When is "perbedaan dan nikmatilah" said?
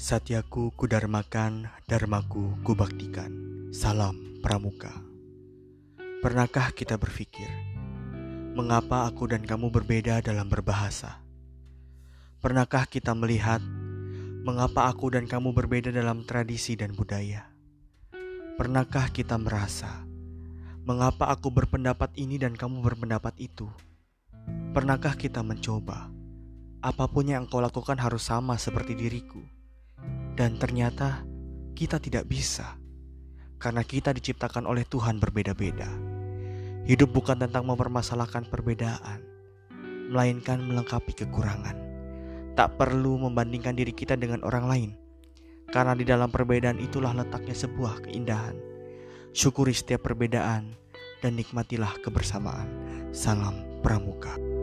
50.08-52.00